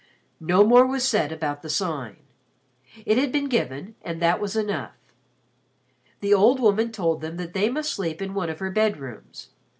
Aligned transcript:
No 0.39 0.65
more 0.65 0.83
was 0.87 1.07
said 1.07 1.31
about 1.31 1.61
the 1.61 1.69
Sign. 1.69 2.15
It 3.05 3.19
had 3.19 3.31
been 3.31 3.47
given 3.47 3.93
and 4.01 4.19
that 4.19 4.39
was 4.41 4.55
enough. 4.55 4.97
The 6.21 6.33
old 6.33 6.59
woman 6.59 6.91
told 6.91 7.21
them 7.21 7.37
that 7.37 7.53
they 7.53 7.69
must 7.69 7.93
sleep 7.93 8.19
in 8.19 8.33
one 8.33 8.49
of 8.49 8.57
her 8.57 8.71
bedrooms. 8.71 9.49